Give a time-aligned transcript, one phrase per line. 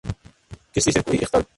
[0.73, 1.41] کسی سے کوئی اختل